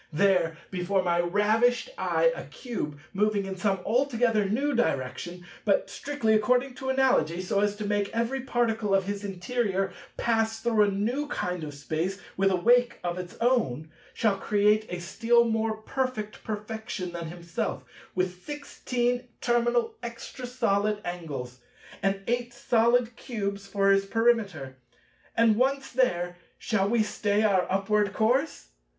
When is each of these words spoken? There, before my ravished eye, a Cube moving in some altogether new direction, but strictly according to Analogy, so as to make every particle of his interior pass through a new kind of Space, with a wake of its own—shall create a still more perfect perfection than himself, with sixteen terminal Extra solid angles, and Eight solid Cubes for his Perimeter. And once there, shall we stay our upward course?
There, 0.11 0.57
before 0.71 1.03
my 1.03 1.19
ravished 1.19 1.91
eye, 1.95 2.31
a 2.35 2.45
Cube 2.45 2.97
moving 3.13 3.45
in 3.45 3.55
some 3.55 3.81
altogether 3.85 4.49
new 4.49 4.73
direction, 4.73 5.45
but 5.63 5.91
strictly 5.91 6.33
according 6.33 6.73
to 6.77 6.89
Analogy, 6.89 7.39
so 7.39 7.59
as 7.59 7.75
to 7.75 7.85
make 7.85 8.09
every 8.09 8.41
particle 8.41 8.95
of 8.95 9.03
his 9.05 9.23
interior 9.23 9.93
pass 10.17 10.59
through 10.59 10.81
a 10.81 10.89
new 10.89 11.27
kind 11.27 11.63
of 11.63 11.75
Space, 11.75 12.19
with 12.35 12.49
a 12.49 12.55
wake 12.55 12.97
of 13.03 13.19
its 13.19 13.37
own—shall 13.41 14.37
create 14.37 14.87
a 14.89 14.99
still 14.99 15.43
more 15.43 15.77
perfect 15.77 16.43
perfection 16.43 17.11
than 17.11 17.27
himself, 17.27 17.83
with 18.15 18.43
sixteen 18.43 19.27
terminal 19.39 19.93
Extra 20.01 20.47
solid 20.47 20.99
angles, 21.05 21.59
and 22.01 22.21
Eight 22.25 22.55
solid 22.55 23.15
Cubes 23.15 23.67
for 23.67 23.91
his 23.91 24.07
Perimeter. 24.07 24.77
And 25.37 25.57
once 25.57 25.91
there, 25.91 26.37
shall 26.57 26.89
we 26.89 27.03
stay 27.03 27.43
our 27.43 27.71
upward 27.71 28.13
course? 28.13 28.69